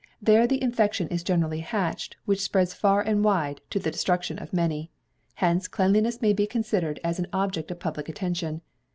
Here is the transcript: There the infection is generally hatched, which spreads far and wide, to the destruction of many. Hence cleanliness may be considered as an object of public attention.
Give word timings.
There 0.19 0.47
the 0.47 0.59
infection 0.63 1.07
is 1.09 1.21
generally 1.21 1.59
hatched, 1.59 2.17
which 2.25 2.41
spreads 2.41 2.73
far 2.73 3.01
and 3.01 3.23
wide, 3.23 3.61
to 3.69 3.77
the 3.77 3.91
destruction 3.91 4.39
of 4.39 4.51
many. 4.51 4.89
Hence 5.35 5.67
cleanliness 5.67 6.23
may 6.23 6.33
be 6.33 6.47
considered 6.47 6.99
as 7.03 7.19
an 7.19 7.27
object 7.31 7.69
of 7.69 7.77
public 7.77 8.09
attention. 8.09 8.61